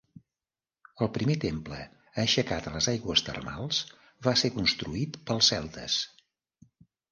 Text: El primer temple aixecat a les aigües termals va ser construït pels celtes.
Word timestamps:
El 1.05 1.09
primer 1.17 1.35
temple 1.43 1.81
aixecat 2.23 2.71
a 2.71 2.73
les 2.77 2.89
aigües 2.95 3.23
termals 3.29 3.83
va 4.29 4.35
ser 4.45 4.53
construït 4.57 5.23
pels 5.31 5.55
celtes. 5.55 6.03